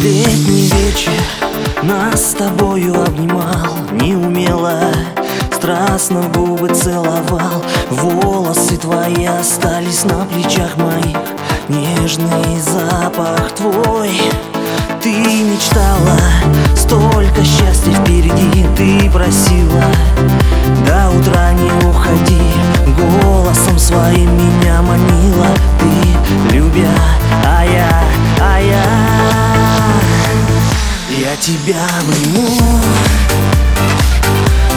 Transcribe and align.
Летний 0.00 0.70
вечер 0.72 1.12
нас 1.82 2.30
с 2.30 2.34
тобою 2.34 3.02
обнимал 3.02 3.76
Неумело, 3.92 4.80
страстно 5.54 6.22
губы 6.34 6.68
целовал. 6.70 7.62
Волосы 7.90 8.78
твои 8.78 9.26
остались 9.26 10.04
на 10.04 10.24
плечах 10.24 10.78
моих 10.78 11.18
Нежный 11.68 12.58
запах 12.60 13.52
твой. 13.56 14.22
Ты 15.02 15.10
мечтала, 15.10 16.18
меня 24.26 24.82
манила. 24.82 25.48
Ты, 25.78 26.54
любя, 26.56 26.90
а 27.44 27.64
я, 27.64 28.04
а 28.40 28.60
я. 28.60 28.84
Я 31.10 31.36
тебя 31.36 31.86
обниму. 32.00 32.80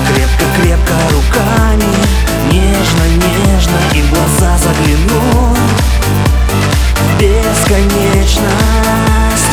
Крепко-крепко 0.08 0.94
руками. 1.12 1.94
Нежно-нежно 2.52 3.80
и 3.94 4.02
в 4.02 4.10
глаза 4.10 4.58
загляну. 4.58 5.56
Бесконечность 7.20 8.48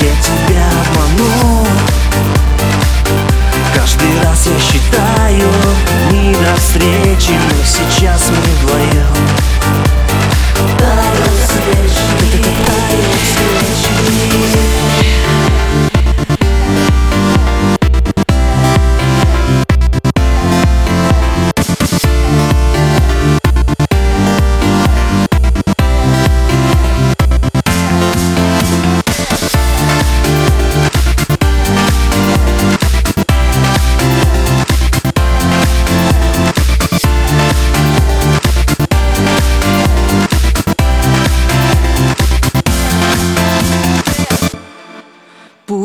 я 0.00 0.14
тебя 0.22 0.66
обману. 0.80 1.66
Каждый 3.74 4.20
раз 4.22 4.46
я 4.46 4.58
считаю 4.58 5.50
дни 6.10 6.34
до 6.34 6.54
встречи 6.60 7.32
Но 7.32 7.64
сейчас 7.64 8.03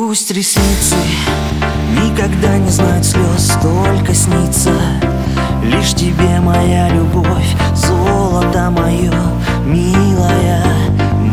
Пусть 0.09 0.31
ресницы 0.31 0.95
никогда 2.01 2.57
не 2.57 2.69
знают 2.71 3.05
слез, 3.05 3.51
только 3.61 4.11
снится 4.15 4.73
Лишь 5.63 5.93
тебе 5.93 6.39
моя 6.39 6.89
любовь, 6.89 7.55
золото 7.75 8.71
мое, 8.71 9.13
милая 9.65 10.63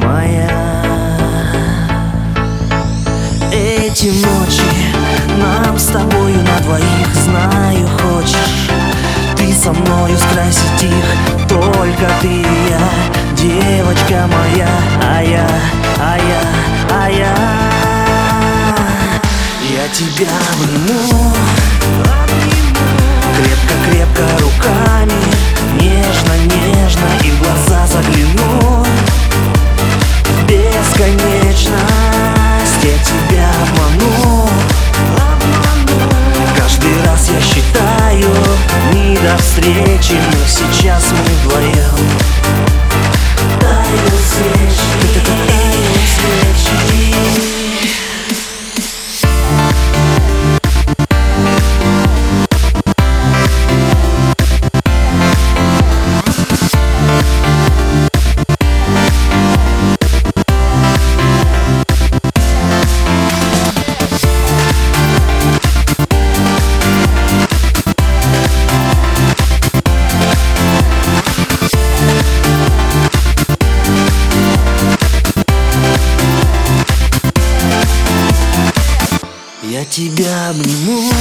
моя. 0.04 0.50
Эти 3.50 4.08
ночи 4.08 4.68
нам 5.38 5.78
с 5.78 5.86
тобою 5.86 6.36
на 6.42 6.62
двоих, 6.62 7.14
знаю, 7.14 7.88
хочешь 8.02 8.68
Ты 9.38 9.54
со 9.54 9.72
мною 9.72 10.18
скрасить 10.18 10.82
их, 10.82 11.48
только 11.48 12.10
ты 12.20 12.28
и 12.28 12.68
я 12.68 13.06
Девочка 13.38 14.28
моя, 14.28 14.68
а 15.02 15.22
я, 15.22 15.48
а 15.98 16.18
я, 16.18 16.55
тебя 19.96 20.28
обниму. 20.52 21.32
Крепко-крепко 23.34 24.24
руками 24.42 25.22
Нежно-нежно 25.80 27.08
и 27.24 27.30
в 27.30 27.38
глаза 27.38 27.86
загляну. 27.86 28.84
Бесконечность 30.46 31.76
я 32.82 32.98
тебя 32.98 33.48
обману. 33.62 34.50
Каждый 36.58 37.02
раз 37.06 37.30
я 37.30 37.40
считаю 37.40 38.34
дни 38.92 39.18
до 39.22 39.38
встречи 39.38 40.16
Но 40.32 40.46
сейчас 40.46 41.04
мы 41.10 41.18
вдвоем 41.36 41.85
Я 79.76 79.84
тебя 79.84 80.48
обниму. 80.48 81.12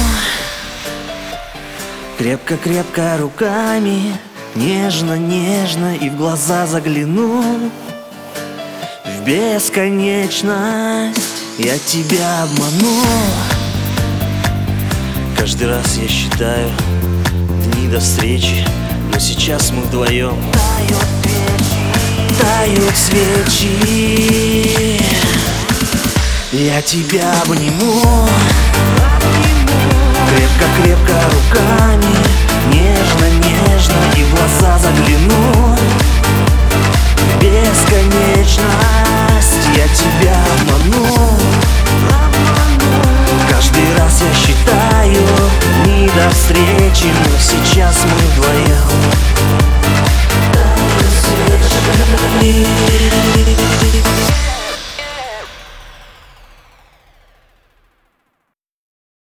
Крепко-крепко 2.16 3.18
руками 3.20 4.16
Нежно-нежно 4.54 5.94
и 5.94 6.08
в 6.08 6.16
глаза 6.16 6.66
загляну. 6.66 7.70
В 9.04 9.24
бесконечность 9.26 11.20
я 11.58 11.78
тебя 11.78 12.44
обману. 12.44 13.02
Каждый 15.36 15.68
раз 15.68 15.98
я 15.98 16.08
считаю 16.08 16.70
дни 17.74 17.88
до 17.88 18.00
встречи 18.00 18.66
Но 19.12 19.18
сейчас 19.18 19.70
мы 19.70 19.82
вдвоем. 19.82 20.42
Тают 22.40 22.96
свечи 22.96 24.65
Я 26.58 26.80
тебя 26.80 27.30
обниму 27.42 28.26